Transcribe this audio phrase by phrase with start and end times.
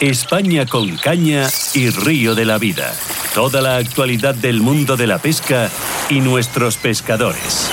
[0.00, 2.92] España con caña y río de la vida.
[3.34, 5.68] Toda la actualidad del mundo de la pesca
[6.08, 7.68] y nuestros pescadores.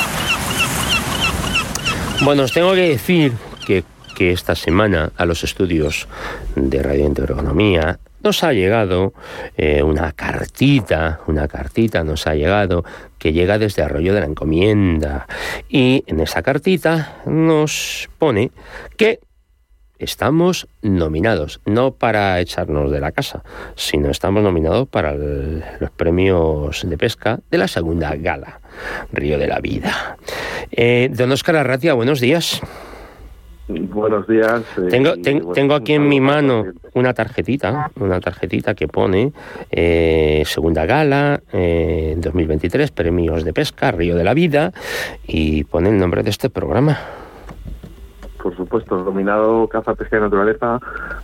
[2.23, 3.33] Bueno, os tengo que decir
[3.67, 3.83] que,
[4.15, 6.07] que esta semana a los estudios
[6.55, 9.13] de Radio Intereconomía nos ha llegado
[9.55, 12.83] eh, una cartita, una cartita nos ha llegado
[13.19, 15.27] que llega desde Arroyo de la Encomienda
[15.69, 18.49] y en esa cartita nos pone
[18.97, 19.19] que
[20.05, 23.43] estamos nominados, no para echarnos de la casa,
[23.75, 28.61] sino estamos nominados para el- los premios de pesca de la segunda gala,
[29.11, 30.17] Río de la Vida.
[30.71, 32.61] Eh, don Oscar Arratia, buenos días.
[33.67, 34.61] Buenos días.
[34.77, 38.87] eh, Tengo, y, ten- bueno, tengo aquí en mi mano una tarjetita, una tarjetita que
[38.87, 39.31] pone
[39.71, 44.71] eh, Segunda Gala eh, 2023, Premios de Pesca, Río de la Vida,
[45.25, 46.99] y pone el nombre de este programa.
[48.45, 50.79] Por supuesto, dominado caza, pesca y naturaleza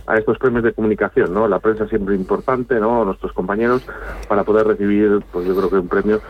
[0.08, 1.46] a estos premios de comunicación, ¿no?
[1.46, 3.04] La prensa siempre importante, ¿no?
[3.04, 3.86] Nuestros compañeros
[4.26, 6.20] para poder recibir, pues yo creo que un premio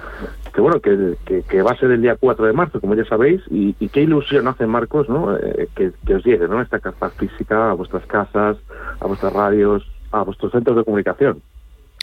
[0.53, 3.73] que bueno, que, va a ser el día 4 de marzo, como ya sabéis, y,
[3.89, 5.35] qué ilusión hace Marcos, ¿no?
[5.35, 6.61] Eh, que, que os llegue, ¿no?
[6.61, 8.59] Esta caza física a vuestras casas,
[9.01, 11.41] a vuestras radios, a vuestros centros de comunicación.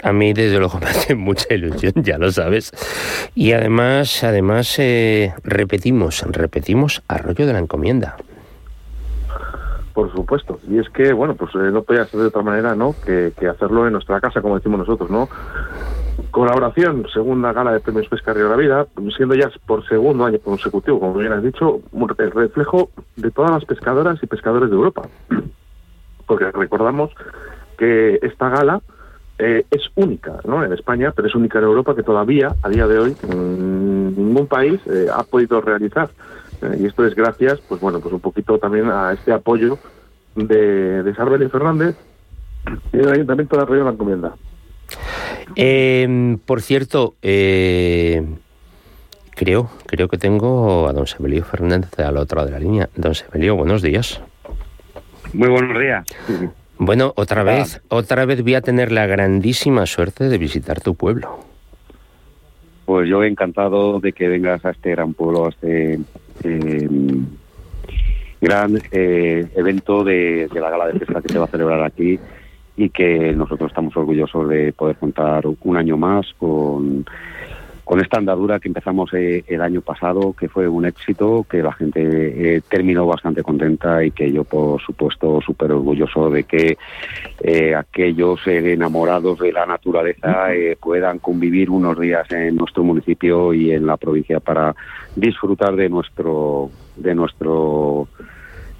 [0.02, 2.71] A mí, desde luego, me hace mucha ilusión, ya lo sabes.
[3.36, 8.17] Y además, además eh, repetimos, repetimos Arroyo de la Encomienda.
[9.94, 10.59] Por supuesto.
[10.68, 12.95] Y es que, bueno, pues eh, no podía ser de otra manera, ¿no?
[13.06, 15.28] Que, hacerlo en nuestra casa, como decimos nosotros, ¿no?
[16.32, 20.40] Colaboración, segunda gala de premios Pesca Río de la Vida, siendo ya por segundo año
[20.40, 21.82] consecutivo, como bien has dicho,
[22.17, 25.04] el reflejo de todas las pescadoras y pescadores de Europa.
[26.28, 27.12] Porque recordamos
[27.78, 28.82] que esta gala
[29.40, 30.64] eh, es única, ¿no?
[30.66, 34.48] En España, pero es única en Europa que todavía, a día de hoy, mm, ningún
[34.48, 36.10] país eh, ha podido realizar.
[36.61, 39.77] Eh, y esto es gracias, pues bueno, pues un poquito también a este apoyo
[40.35, 41.95] de, de Sarbel y Fernández
[42.93, 44.35] y del Ayuntamiento de Arroyo de la Encomienda.
[45.55, 48.25] Eh, por cierto, eh,
[49.36, 52.89] creo, creo que tengo a don Sebelio Fernández al otro lado de la línea.
[52.95, 54.21] Don Sebelio, buenos días.
[55.33, 56.05] Muy buenos días.
[56.77, 61.39] Bueno, otra vez, otra vez voy a tener la grandísima suerte de visitar tu pueblo.
[62.86, 65.99] Pues yo encantado de que vengas a este gran pueblo, a este
[68.42, 72.20] gran eh, evento de, de la gala de pesca que se va a celebrar aquí
[72.77, 77.05] y que nosotros estamos orgullosos de poder contar un año más con,
[77.89, 81.73] con esta andadura que empezamos eh, el año pasado, que fue un éxito, que la
[81.73, 86.78] gente eh, terminó bastante contenta y que yo, por supuesto, súper orgulloso de que
[87.42, 90.49] eh, aquellos enamorados de la naturaleza
[90.80, 94.76] puedan convivir unos días en nuestro municipio y en la provincia para
[95.16, 98.08] disfrutar de nuestro de nuestro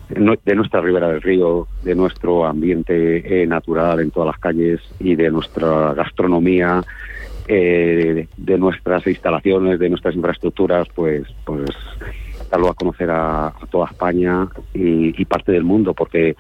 [0.10, 5.32] de nuestra ribera del río, de nuestro ambiente natural en todas las calles y de
[5.32, 6.84] nuestra gastronomía,
[7.52, 11.72] eh, de nuestras instalaciones, de nuestras infraestructuras, pues, pues
[12.52, 16.36] darlo a conocer a, a toda España y, y parte del mundo, porque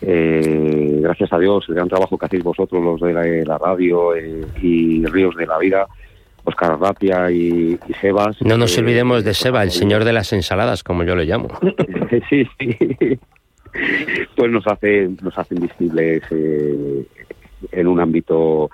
[0.00, 4.14] eh, gracias a Dios el gran trabajo que hacéis vosotros, los de la, la radio
[4.14, 5.88] eh, y Ríos de la Vida,
[6.44, 8.40] Oscar Rapia y, y Sebas.
[8.42, 11.48] No nos eh, olvidemos de Seba, el señor de las ensaladas, como yo le llamo.
[12.30, 13.18] sí, sí.
[14.36, 17.04] Pues nos hace, nos hacen visibles eh,
[17.72, 18.70] en un ámbito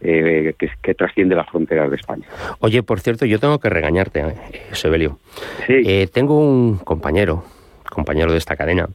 [0.00, 2.26] eh, que, que trasciende las fronteras de España.
[2.60, 4.34] Oye, por cierto, yo tengo que regañarte, eh,
[4.72, 5.18] Sebelio.
[5.66, 7.44] Sí, Eh, tengo un compañero,
[7.90, 8.88] compañero de esta cadena,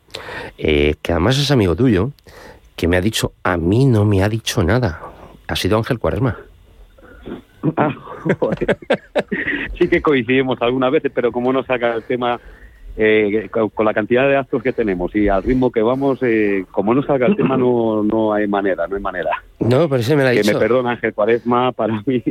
[0.58, 2.12] eh, que además es amigo tuyo,
[2.76, 5.00] que me ha dicho, a mí no me ha dicho nada.
[5.48, 6.38] Ha sido Ángel Cuaresma.
[7.78, 7.94] Ah,
[8.40, 8.78] joder.
[9.80, 12.40] sí que coincidimos algunas veces, pero como no saca el tema,
[12.98, 16.66] eh, con, con la cantidad de actos que tenemos y al ritmo que vamos, eh,
[16.72, 19.44] como no salga el tema, no, no hay manera, no hay manera.
[19.60, 22.24] No, pero ese me lo ha que me perdona Ángel Cuaresma, para mí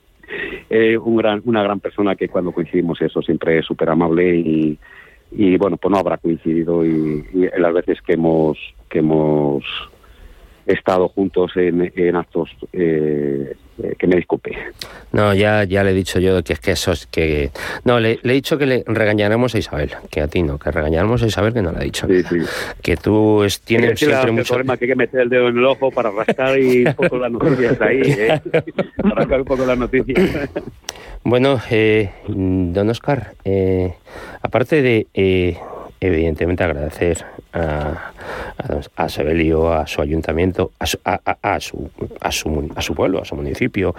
[0.70, 4.78] eh, un gran, una gran persona que cuando coincidimos eso siempre es súper amable y,
[5.32, 8.58] y bueno, pues no habrá coincidido y, y las veces que hemos
[8.88, 9.62] que hemos
[10.74, 14.56] estado juntos en, en actos eh, eh, que me disculpe.
[15.12, 17.50] No, ya, ya le he dicho yo que es que eso es que...
[17.84, 20.70] No, le, le he dicho que le regañaremos a Isabel, que a ti no, que
[20.70, 22.06] regañaremos a Isabel que no le ha dicho.
[22.08, 22.36] Sí, sí.
[22.82, 24.54] Que tú es- tienes Es que la- siempre el mucho...
[24.54, 27.18] problema que hay que meter el dedo en el ojo para rascar y un poco
[27.18, 28.40] las noticias ahí, ¿eh?
[29.02, 30.50] Para rascar un poco las noticias.
[31.24, 33.92] Bueno, eh, don Oscar, eh,
[34.42, 35.56] aparte de, eh,
[36.00, 38.12] evidentemente, agradecer a,
[38.58, 41.90] a a Sebelio, a su ayuntamiento, a su, a, su,
[42.20, 43.94] a, su, a su pueblo, a su municipio,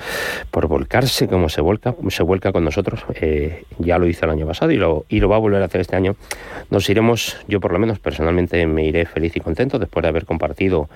[0.51, 3.05] por volcarse como se vuelca, se vuelca con nosotros.
[3.15, 5.65] Eh, ya lo hizo el año pasado y lo, y lo va a volver a
[5.65, 6.15] hacer este año.
[6.69, 10.25] Nos iremos, yo por lo menos personalmente me iré feliz y contento después de haber
[10.25, 10.89] compartido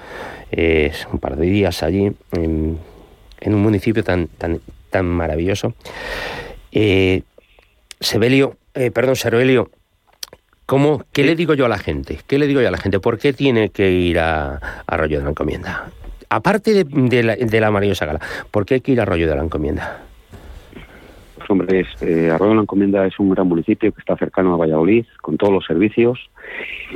[0.52, 2.80] eh, un par de días allí en,
[3.46, 5.74] un municipio tan, tan, tan maravilloso.
[6.72, 7.24] Eh,
[8.00, 9.70] Sebelio, eh, perdón, Servelio,
[10.66, 12.20] ¿cómo, ¿qué le digo yo a la gente?
[12.28, 13.00] ¿Qué le digo yo a la gente?
[13.00, 15.90] ¿Por qué tiene que ir a, Arroyo de la Encomienda?
[16.30, 18.20] Aparte de, la, de la maravillosa gala,
[18.50, 20.02] ¿por qué hay que ir a Arroyo de la Encomienda?
[21.38, 24.58] Pues, hombre, eh, Arroyo de la Encomienda es un gran municipio que está cercano a
[24.58, 26.30] Valladolid, con todos los servicios,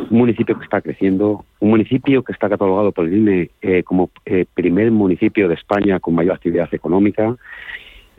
[0.10, 4.10] un municipio que está creciendo, un municipio que está catalogado por el INE eh, como
[4.54, 7.36] primer municipio de España con mayor actividad económica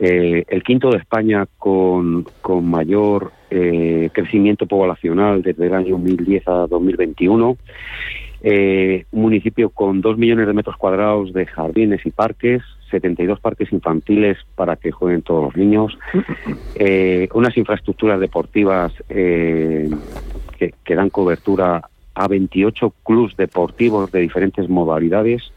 [0.01, 2.25] eh, el quinto de España con,
[2.63, 7.57] mayor eh, crecimiento poblacional desde el año 2010 a 2021.
[8.41, 13.73] Eh, un municipio con dos millones de metros cuadrados de jardines y parques, 72 parques
[13.73, 15.97] infantiles para que jueguen todos los niños,
[17.33, 19.89] unas infraestructuras deportivas que,
[20.83, 21.81] que, dan cobertura
[22.15, 25.51] a 28 clubes deportivos de diferentes modalidades,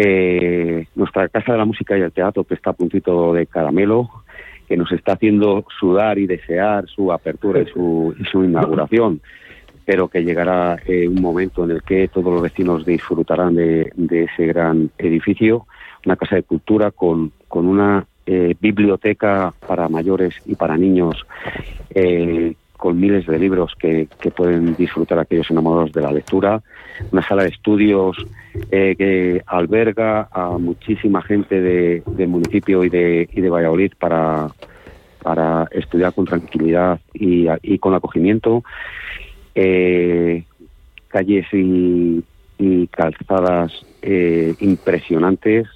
[0.00, 4.08] eh, nuestra Casa de la Música y el Teatro, que está a puntito de caramelo,
[4.68, 9.20] que nos está haciendo sudar y desear su apertura y su, inauguración,
[9.84, 14.46] pero que llegará eh, un momento en el que todos los vecinos disfrutarán de, ese
[14.46, 15.66] gran edificio,
[16.06, 21.26] una casa de cultura con, con una eh, biblioteca para mayores y para niños
[21.92, 26.62] eh, con miles de libros que, pueden disfrutar aquellos enamorados de la lectura,
[27.10, 28.16] una sala de estudios
[28.70, 34.48] eh, que alberga a muchísima gente de, del municipio y de, y de Valladolid para,
[35.22, 38.62] para estudiar con tranquilidad y, con acogimiento,
[39.54, 40.44] eh,
[41.08, 42.22] calles y,
[42.92, 43.72] calzadas
[44.02, 45.66] eh, impresionantes,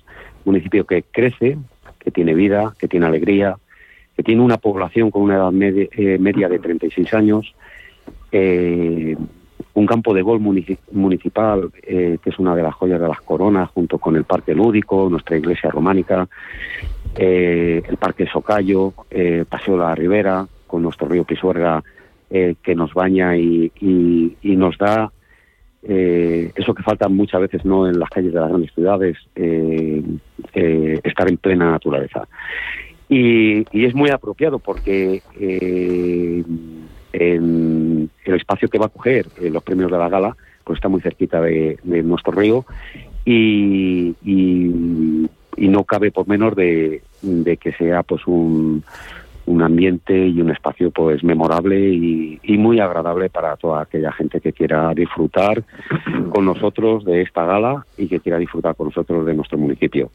[0.45, 1.59] municipio que crece,
[1.99, 3.57] que tiene vida, que tiene alegría,
[4.17, 7.55] que tiene una población con una edad eh, media, de 36 años,
[8.31, 9.17] eh,
[9.75, 13.71] un campo de gol municipal, eh, que es una de las joyas de las coronas,
[13.71, 16.29] junto con el Parque Lúdico, nuestra iglesia románica,
[17.15, 18.93] el Parque Socayo,
[19.49, 21.83] Paseo de la Ribera, con nuestro río Pisuerga,
[22.29, 23.71] que nos baña y,
[24.43, 25.11] nos da
[25.83, 29.17] eso que falta muchas veces no en las calles de las grandes ciudades,
[30.55, 32.27] estar en plena naturaleza.
[33.15, 36.43] Y, es muy apropiado porque eh,
[37.13, 41.03] el espacio que va a coger eh, los premios de la gala pues está muy
[41.03, 42.65] cerquita de, nuestro río
[43.27, 44.15] y,
[45.59, 48.83] no cabe por menos de, de que sea pues un,
[49.47, 54.53] un ambiente y un espacio pues memorable y, muy agradable para toda aquella gente que
[54.53, 55.65] quiera disfrutar
[56.31, 60.11] con nosotros de esta gala y que quiera disfrutar con nosotros de nuestro municipio.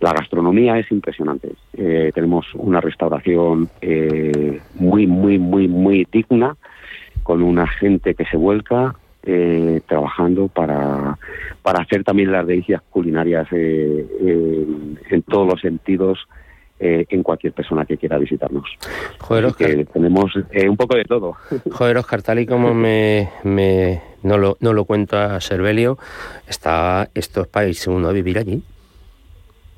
[0.00, 1.50] La gastronomía es impresionante.
[1.74, 6.56] Eh, tenemos una restauración eh, muy, muy, muy, muy digna
[7.22, 11.18] con una gente que se vuelca eh, trabajando para,
[11.62, 16.26] para hacer también las delicias culinarias en todos los sentidos
[16.84, 18.64] eh, en cualquier persona que quiera visitarnos.
[19.20, 19.70] Joder, Oscar.
[19.92, 21.36] tenemos eh, un poco de todo.
[21.70, 25.96] Joder, Oscar, tal y como me, me no, lo, no lo cuenta Servelio,
[26.48, 28.64] está estos países uno a vivir allí.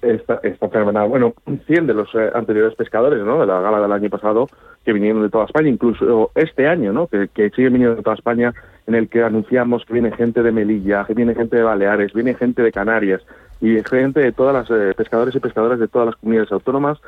[0.00, 1.10] Está, está fenomenal.
[1.10, 1.34] Bueno,
[1.66, 3.38] 100 de los eh, anteriores pescadores, ¿no?
[3.38, 4.48] De la gala del año pasado,
[4.82, 7.06] que vinieron de toda España, incluso este año, ¿no?
[7.06, 8.54] Que, que siguen viniendo de toda España,
[8.86, 12.32] en el que anunciamos que viene gente de Melilla, que viene gente de Baleares, viene
[12.32, 13.20] gente de Canarias,
[13.60, 16.98] y gente de todas las eh, pescadores y pescadoras de todas las comunidades autónomas.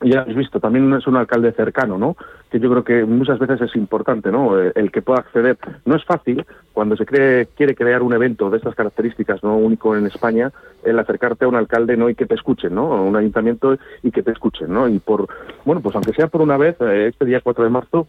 [0.00, 2.16] Ya habéis visto, también es un alcalde cercano, ¿no?
[2.50, 4.56] Que yo creo que muchas veces es importante, ¿no?
[4.56, 5.58] Eh, el que pueda acceder.
[5.84, 9.56] No es fácil cuando se cree, quiere crear un evento de estas características, ¿no?
[9.56, 10.52] Único en España,
[10.84, 12.08] el acercarte a un alcalde, ¿no?
[12.08, 13.02] Y que te escuchen, ¿no?
[13.02, 14.88] Un ayuntamiento y que te escuchen, ¿no?
[14.88, 15.26] Y por,
[15.64, 18.06] bueno, pues aunque sea por una vez, eh, este día 4 de marzo,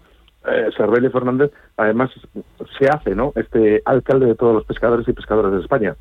[0.48, 0.70] eh,
[1.12, 2.12] Fernández, además
[2.78, 3.34] se hace, ¿no?
[3.36, 5.96] Este alcalde de todos los pescadores y pescadoras de España.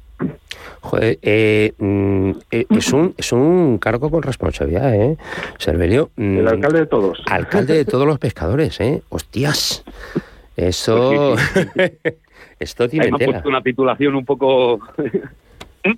[0.80, 5.16] Joder, eh, mm, eh, es, un, es un cargo con responsabilidad, ¿eh?
[5.58, 6.10] Servelio.
[6.16, 7.22] Mm, el alcalde de todos.
[7.26, 9.02] Alcalde de todos los pescadores, ¿eh?
[9.08, 9.84] Hostias.
[10.56, 11.34] Eso.
[12.60, 13.10] Esto tiene
[13.44, 14.80] una titulación un poco.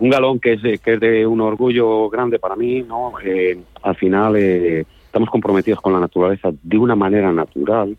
[0.00, 3.12] un galón que es, de, que es de un orgullo grande para mí, ¿no?
[3.22, 4.36] Eh, al final
[5.08, 7.96] estamos comprometidos con la naturaleza de una manera natural,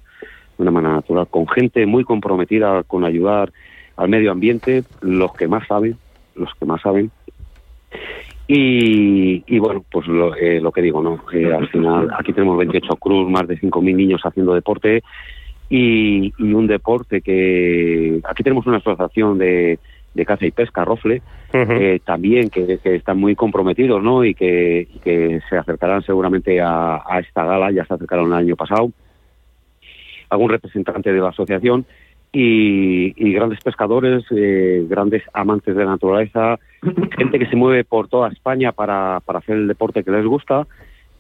[0.58, 3.52] de una manera natural, con gente muy comprometida con ayudar
[3.98, 5.98] al medio ambiente, los que más saben,
[6.36, 7.12] los que más saben.
[8.48, 10.08] Y, bueno, pues
[10.40, 11.24] eh, lo, que digo, ¿no?
[11.56, 15.04] al final aquí tenemos 28 cruz, más de 5.000 niños haciendo deporte
[15.70, 19.78] y, un deporte que aquí tenemos una asociación de,
[20.14, 21.22] de caza y pesca, Rofle,
[21.54, 24.24] eh, también que, están muy comprometidos ¿no?
[24.24, 28.92] y que, que se acercarán seguramente a, esta gala, ya se acercaron el año pasado,
[30.30, 31.86] algún representante de la asociación
[32.32, 36.60] y, grandes pescadores, eh, grandes amantes de la naturaleza,
[37.18, 40.68] gente que se mueve por toda España para, para hacer el deporte que les gusta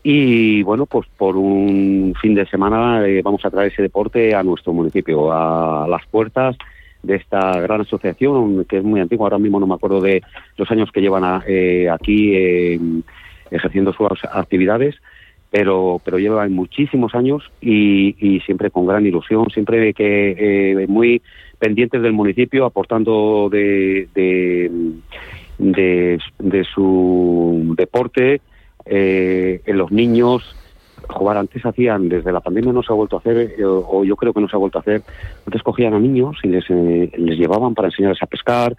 [0.01, 4.43] y bueno, pues por un fin de semana eh, vamos a traer ese deporte a
[4.43, 6.55] nuestro municipio, a las puertas
[7.03, 9.25] de esta gran asociación que es muy antigua.
[9.25, 10.21] Ahora mismo no me acuerdo de
[10.57, 12.33] los años que llevan eh, aquí
[13.51, 14.95] ejerciendo sus actividades,
[15.49, 20.35] pero pero llevan muchísimos años y, siempre con gran ilusión, siempre que
[20.81, 21.21] eh, muy
[21.57, 24.69] pendientes del municipio, aportando de, de,
[25.57, 28.41] de su deporte
[28.85, 30.55] eh, en los niños
[31.09, 34.15] jugar antes hacían desde la pandemia no se ha vuelto a hacer eh, o yo
[34.15, 35.01] creo que no se ha vuelto a hacer
[35.45, 38.75] antes cogían a niños y les, eh, les llevaban para enseñarles a pescar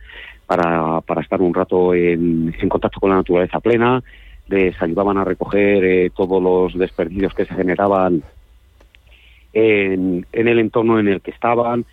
[0.47, 4.03] para, para estar un rato en, en contacto con la naturaleza plena
[4.49, 8.23] les ayudaban a recoger todos los desperdicios que se generaban
[9.53, 11.85] en, en, el entorno en el que estaban.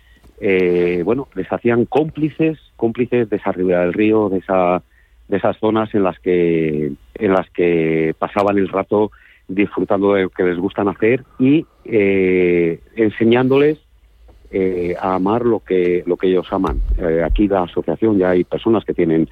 [1.04, 4.82] Bueno les hacían cómplices cómplices de esa ribera del río de esa
[5.28, 9.10] de esas zonas en las que en las que pasaban el rato
[9.48, 13.78] disfrutando de lo que les gustan hacer y eh, enseñándoles
[14.50, 16.80] eh, a amar lo que lo que ellos aman.
[16.98, 19.28] Eh, aquí la asociación ya hay personas que tienen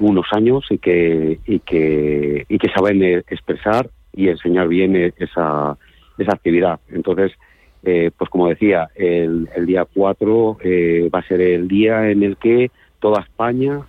[0.00, 5.76] unos años y que y que y que saben expresar y enseñar bien esa
[6.18, 6.80] esa actividad.
[6.88, 7.32] Entonces,
[7.82, 10.58] pues como decía, el, el día 4
[11.14, 13.82] va a ser el día en el que toda España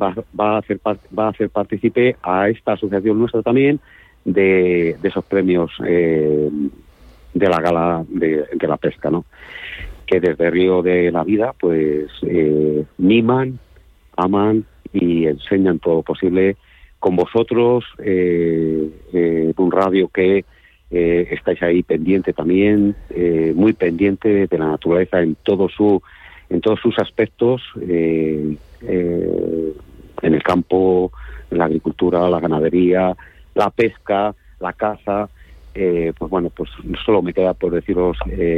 [0.00, 3.80] va, va, a hacer va a hacer partícipe a esta asociación nuestra también
[4.24, 6.48] de, esos premios eh,
[7.34, 9.24] de la gala de, la pesca, ¿no?
[10.06, 13.58] Que desde Río de la Vida, pues eh, miman,
[14.16, 16.56] aman y enseñan todo lo posible
[16.98, 20.44] con vosotros, eh, un radio que
[20.90, 22.96] estáis ahí pendiente también,
[23.54, 26.02] muy pendiente de la naturaleza en todo su
[26.50, 29.72] en todos sus aspectos, eh, eh,
[30.22, 31.12] en el campo,
[31.50, 33.16] en la agricultura, la ganadería,
[33.54, 35.28] la pesca, la caza.
[35.72, 36.68] Eh, pues bueno, pues
[37.06, 38.16] solo me queda por deciros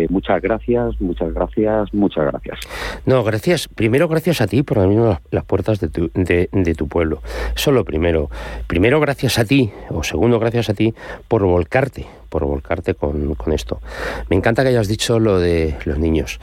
[0.09, 2.59] muchas gracias, muchas gracias, muchas gracias.
[3.05, 3.69] No, gracias.
[3.69, 7.21] Primero, gracias a ti por abrir las puertas de tu, de, de tu pueblo.
[7.55, 8.31] Eso lo primero.
[8.67, 10.95] Primero, gracias a ti, o segundo, gracias a ti
[11.29, 13.83] por volcarte, por volcarte con, con esto.
[14.31, 16.41] Me encanta que hayas dicho lo de los niños.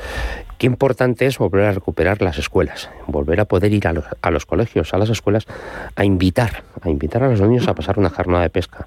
[0.60, 4.94] Qué importante es volver a recuperar las escuelas, volver a poder ir a los, colegios,
[4.94, 5.48] a las escuelas,
[5.96, 8.86] a invitar, a invitar a los niños a pasar una jornada de pesca,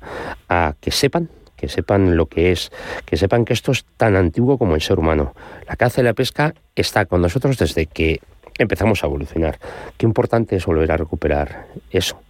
[0.50, 2.72] a que sepan que sepan lo que es,
[3.06, 5.32] que sepan que esto es tan antiguo como el ser humano.
[5.66, 8.20] La caza y la pesca está con nosotros desde que
[8.58, 9.58] empezamos a evolucionar.
[9.96, 12.20] Qué importante es volver a recuperar eso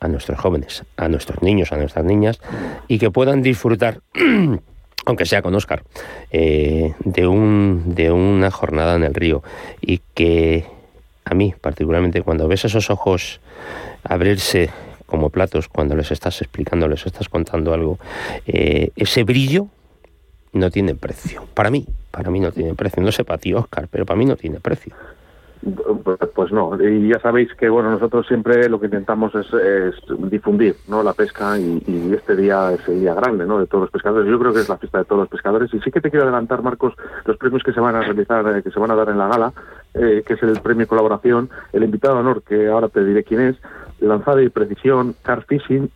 [0.00, 2.40] a nuestros jóvenes, a nuestros niños, a nuestras niñas,
[2.88, 4.00] y que puedan disfrutar
[5.06, 5.82] aunque sea con Oscar,
[6.30, 9.42] eh, de, un, de una jornada en el río
[9.80, 10.66] y que
[11.24, 13.40] a mí particularmente cuando ves esos ojos
[14.02, 14.70] abrirse
[15.06, 17.98] como platos cuando les estás explicando, les estás contando algo,
[18.46, 19.68] eh, ese brillo
[20.52, 21.46] no tiene precio.
[21.54, 23.02] Para mí, para mí no tiene precio.
[23.02, 24.94] No sé para ti, Oscar, pero para mí no tiene precio.
[26.34, 29.46] Pues no, y ya sabéis que bueno nosotros siempre lo que intentamos es,
[30.30, 33.90] difundir no la pesca y, este día es el día grande no de todos los
[33.90, 34.30] pescadores.
[34.30, 35.72] Yo creo que es la fiesta de todos los pescadores.
[35.72, 36.94] Y sí que te quiero adelantar Marcos
[37.24, 39.28] los premios que se van a realizar eh, que se van a dar en la
[39.28, 39.52] gala
[39.94, 41.50] eh, que es el premio colaboración.
[41.72, 43.56] El invitado de honor que ahora te diré quién es
[44.00, 45.90] lanzada y precisión car fishing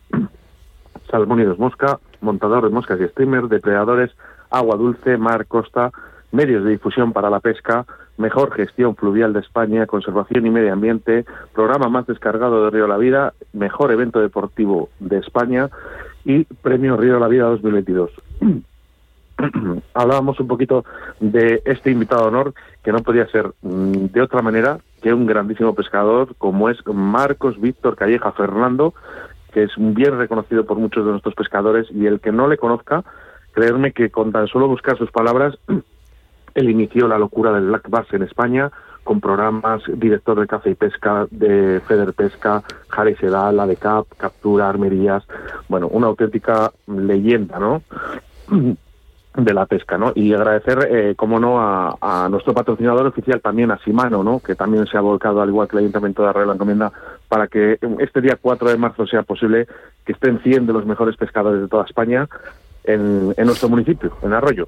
[1.09, 4.11] salmónidos mosca montador de moscas y streamer depredadores
[4.49, 5.91] agua dulce mar costa
[6.31, 7.85] medios de difusión para la pesca
[8.21, 12.97] mejor gestión fluvial de España, conservación y medio ambiente, programa más descargado de Río la
[12.97, 15.69] Vida, mejor evento deportivo de España
[16.23, 18.11] y premio Río la Vida 2022.
[19.93, 20.85] Hablábamos un poquito
[21.19, 25.25] de este invitado de honor, que no podía ser mm, de otra manera que un
[25.25, 28.93] grandísimo pescador como es Marcos Víctor Calleja Fernando,
[29.51, 33.03] que es bien reconocido por muchos de nuestros pescadores y el que no le conozca,
[33.51, 35.57] creerme que con tan solo buscar sus palabras
[36.55, 38.71] él inició la locura del black bass en España
[39.03, 44.05] con programas director de caza y pesca de Feder Pesca, Jare Sedal, la de Cap,
[44.17, 45.23] Captura, Armerías,
[45.67, 47.81] bueno, una auténtica leyenda, ¿no?
[49.35, 50.11] de la pesca, ¿no?
[50.13, 54.41] Y agradecer, eh, como no, a, nuestro patrocinador oficial también, a Simano, ¿no?
[54.41, 56.91] Que también se ha volcado, al igual que el Ayuntamiento de Arroyo la Encomienda,
[57.29, 59.67] para que este día 4 de marzo sea posible
[60.05, 62.27] que estén 100 de los mejores pescadores de toda España
[62.83, 64.67] en, en nuestro municipio, en Arroyo.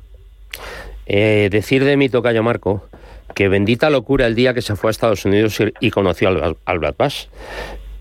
[1.05, 2.87] Eh, decir de mi tocayo Marco
[3.35, 6.79] que bendita locura el día que se fue a Estados Unidos y conoció al, al
[6.79, 7.29] Black Bass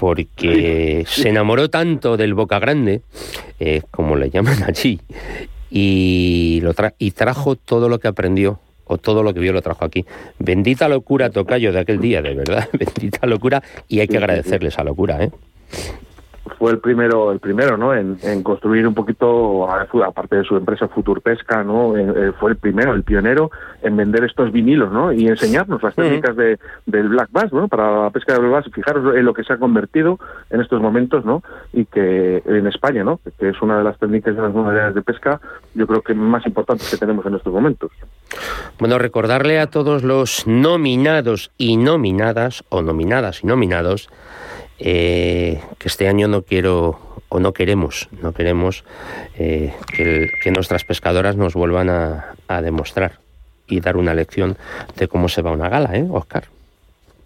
[0.03, 3.03] porque se enamoró tanto del Boca Grande,
[3.61, 5.01] eh, como le llaman allí,
[5.71, 9.85] y, lo y trajo todo lo que aprendió o todo lo que vio lo trajo
[9.85, 10.05] aquí.
[10.41, 14.83] Bendita locura Tocayo de aquel día, de verdad, bendita locura y hay que agradecerle esa
[14.83, 15.31] locura, ¿eh?
[16.59, 17.95] Fue el primero, el primero, ¿no?
[17.95, 21.97] En, construir un poquito, aparte de su empresa Futur Pesca, ¿no?
[21.97, 23.51] Eh, eh, fue el primero, el pionero
[23.83, 25.13] en vender estos vinilos, ¿no?
[25.13, 27.69] Y enseñarnos las técnicas de, del black bass, ¿no?
[27.69, 28.73] Para la pesca de black bass.
[28.73, 30.19] Fijaros en lo que se ha convertido
[30.51, 31.43] en estos momentos, ¿no?
[31.73, 33.21] Y que en España, ¿no?
[33.39, 35.41] Que es una de las técnicas de las modalidades de pesca,
[35.75, 37.91] yo creo que más importantes que tenemos en estos momentos.
[38.79, 44.09] Bueno, recordarle a todos los nominados y nominadas, o nominadas y nominados,
[44.85, 46.99] eh, que este año no quiero
[47.29, 48.85] o no queremos, no queremos
[49.39, 53.13] eh, que, nuestras pescadoras nos vuelvan a, demostrar
[53.67, 54.59] y dar una lección
[54.97, 56.45] de cómo se va una gala, ¿eh, Oscar?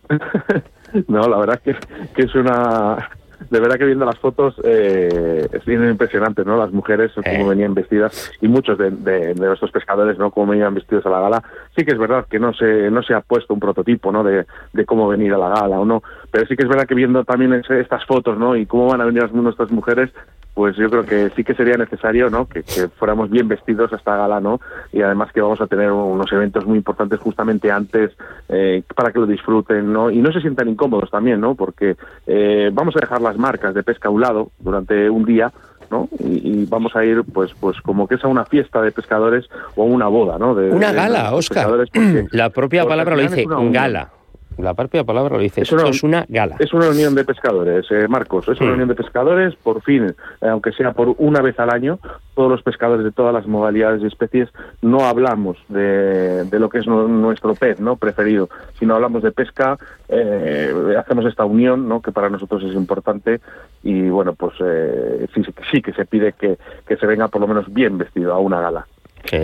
[1.09, 1.75] no, la verdad que,
[2.15, 3.11] que es una
[3.51, 6.57] de verdad que viendo las fotos eh, es bien impresionante, ¿no?
[6.57, 7.49] Las mujeres, cómo eh.
[7.49, 10.31] venían vestidas y muchos de, de, nuestros pescadores, ¿no?
[10.31, 11.43] Cómo venían vestidos a la gala.
[11.77, 14.25] Sí que es verdad que no se, no se ha puesto un prototipo, ¿no?
[14.25, 16.03] De, de cómo venir a la gala o no.
[16.31, 18.57] Pero sí que es verdad que viendo también estas fotos, ¿no?
[18.57, 20.11] Y cómo van a venir nuestras mujeres,
[20.57, 22.47] pues yo creo que sí que sería necesario ¿no?
[22.47, 22.63] que,
[22.97, 24.59] fuéramos bien vestidos a esta gala no
[24.91, 28.13] y además que vamos a tener unos eventos muy importantes justamente antes
[28.49, 31.97] eh, para que lo disfruten no y no se sientan incómodos también no porque
[32.27, 35.53] eh, vamos a dejar las marcas de pesca a un lado durante un día
[35.91, 36.09] ¿no?
[36.19, 39.85] Y, vamos a ir, pues, pues como que es a una fiesta de pescadores o
[39.85, 40.53] a una boda, ¿no?
[40.53, 41.69] De, una gala, Oscar.
[42.33, 44.11] La propia palabra lo dice, gala.
[44.59, 45.63] La propia palabra lo dice.
[45.63, 46.57] Es una, es una gala.
[46.59, 48.49] Es una unión de pescadores, eh, Marcos.
[48.49, 48.75] Es una mm.
[48.75, 49.55] unión de pescadores.
[49.57, 51.99] Por fin, eh, aunque sea por una vez al año,
[52.35, 54.49] todos los pescadores de todas las modalidades y especies
[54.81, 58.49] no hablamos de, de lo que es nuestro pez no preferido,
[58.79, 59.77] sino hablamos de pesca.
[60.09, 62.01] Eh, hacemos esta unión, ¿no?
[62.01, 63.41] que para nosotros es importante.
[63.83, 64.55] Y bueno, pues
[65.35, 68.39] sí, sí que se pide que, que se venga por lo menos bien vestido a
[68.39, 68.87] una gala.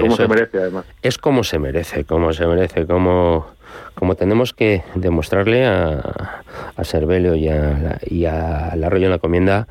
[0.01, 0.87] como se merece, además.
[1.03, 3.47] Es como se merece, como se merece, como
[3.95, 6.43] como tenemos que demostrarle a,
[6.77, 9.67] a Cervelio y a, y a la en la Comienda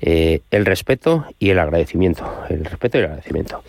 [0.00, 2.24] eh, el respeto y el agradecimiento.
[2.48, 3.62] El respeto y el agradecimiento.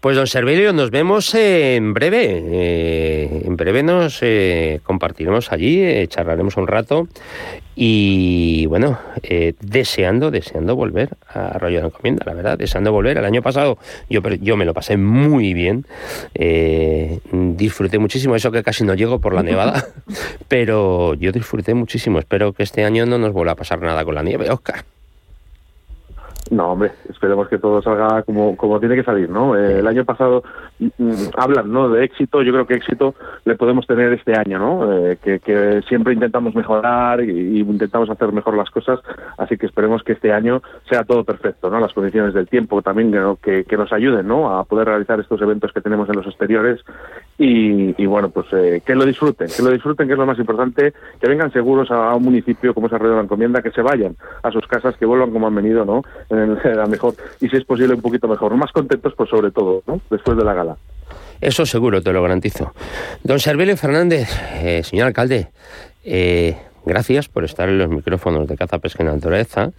[0.00, 2.42] Pues don Cervelio, nos vemos en breve.
[2.44, 7.08] Eh, en breve nos eh, compartiremos allí, charlaremos un rato
[7.80, 8.98] y bueno,
[9.60, 13.18] deseando, deseando volver a Arroyo de la Encomienda, la verdad, deseando volver.
[13.18, 13.78] El año pasado
[14.10, 15.86] yo, yo me lo pasé muy bien,
[17.32, 19.88] disfruté muchísimo, eso que casi no llego por la nevada,
[20.48, 22.18] pero yo disfruté muchísimo.
[22.18, 24.84] Espero que este año no nos vuelva a pasar nada con la nieve, Oscar.
[26.50, 29.56] No, hombre, esperemos que todo salga como, como tiene que salir, ¿no?
[29.56, 30.42] Eh, el año pasado
[30.78, 31.90] mm, mm, hablan, ¿no?
[31.90, 34.92] De éxito, yo creo que éxito le podemos tener este año, ¿no?
[34.92, 39.00] Eh, que, que, siempre intentamos mejorar y, intentamos hacer mejor las cosas,
[39.36, 41.80] así que esperemos que este año sea todo perfecto, ¿no?
[41.80, 44.58] Las condiciones del tiempo también que, que, nos ayuden, ¿no?
[44.58, 46.80] A poder realizar estos eventos que tenemos en los exteriores
[47.40, 50.92] y, bueno, pues eh, que lo disfruten, que lo disfruten, que es lo más importante,
[51.20, 54.16] que vengan seguros a, un municipio como es Arroyo de la Encomienda, que se vayan
[54.42, 56.02] a sus casas, que vuelvan como han venido, ¿no?
[56.46, 58.54] La mejor y si es posible un poquito mejor.
[58.56, 60.00] Más contentos, pues sobre todo, ¿no?
[60.10, 60.76] Después de la gala.
[61.40, 62.72] Eso seguro, te lo garantizo.
[63.22, 65.50] Don Servilio Fernández, eh, señor alcalde,
[66.04, 66.56] eh,
[66.88, 69.70] gracias por estar en los micrófonos de Caza, Pesca y Naturaleza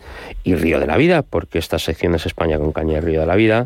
[0.44, 3.26] y Río de la Vida, porque esta sección es España con caña y Río de
[3.26, 3.66] la Vida.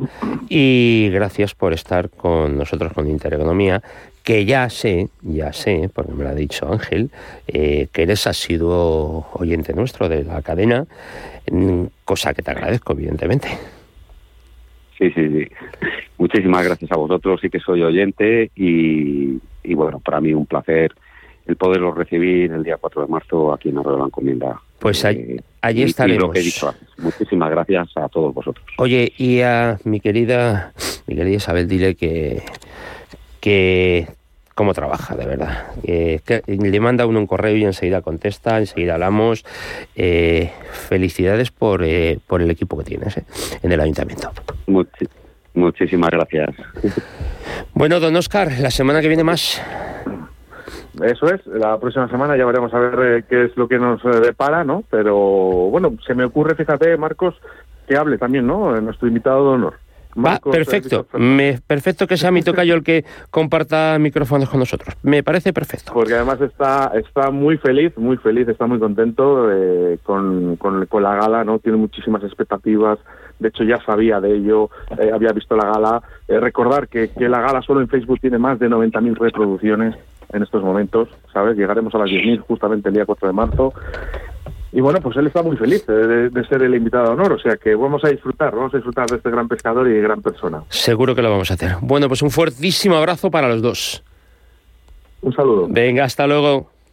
[0.50, 3.84] Y gracias por estar con nosotros con Intereconomía,
[4.24, 7.12] que ya sé, ya sé, porque me lo ha dicho Ángel,
[7.48, 10.88] eh, que eres asiduo oyente nuestro de la cadena,
[12.06, 13.50] cosa que te agradezco, evidentemente.
[14.98, 15.48] Sí, sí, sí.
[16.18, 19.40] Muchísimas gracias a vosotros, sí que soy oyente y,
[19.76, 20.94] bueno, para mí un placer
[21.46, 24.62] el poderlo recibir el día 4 de marzo aquí en Arroyo de la Encomienda.
[24.80, 26.36] Pues allí, allí estaremos.
[26.98, 28.66] Muchísimas gracias a todos vosotros.
[28.78, 30.74] Oye, y a mi querida,
[31.08, 32.44] mi querida Isabel, dile que
[33.44, 34.08] que
[34.56, 35.68] cómo trabaja, de verdad.
[35.84, 39.44] le manda uno un correo y enseguida contesta, enseguida hablamos.
[39.96, 43.26] Eh, felicidades por, eh, por el equipo que tienes eh,
[43.62, 44.32] en el ayuntamiento.
[45.54, 46.56] muchísimas gracias.
[47.74, 49.62] Bueno, don Oscar, la semana que viene más.
[51.02, 54.64] Eso es, la próxima semana ya veremos a ver qué es lo que nos depara,
[54.64, 54.84] ¿no?
[54.90, 57.36] Pero bueno, se me ocurre, fíjate, Marcos,
[57.88, 58.80] que hable también, ¿no?
[58.80, 59.74] Nuestro invitado de honor.
[60.16, 61.08] Va, perfecto.
[61.14, 64.96] Me, perfecto que sea mi tocayo el que comparta micrófonos con nosotros.
[65.02, 65.92] Me parece perfecto.
[65.94, 71.16] Porque además está, está muy feliz, muy feliz, está muy contento eh, con, con, la
[71.16, 71.60] gala, ¿no?
[71.60, 73.00] Tiene muchísimas expectativas.
[73.40, 76.04] De hecho, ya sabía de ello, eh, había visto la gala.
[76.28, 79.96] Eh, recordar que, que la gala solo en Facebook tiene más de 90.000 reproducciones
[80.34, 81.56] en estos momentos, ¿sabes?
[81.58, 83.74] Llegaremos a las 10.000 justamente el día 4 de marzo.
[84.72, 87.58] Y bueno, pues él está muy feliz de, ser el invitado de honor, o sea
[87.58, 90.64] que vamos a disfrutar, vamos a disfrutar de este gran pescador y gran persona.
[90.70, 91.76] Seguro que lo vamos a hacer.
[91.82, 94.04] Bueno, pues un fuertísimo abrazo para los dos.
[95.22, 95.68] Un saludo.
[95.70, 96.73] Venga, hasta luego.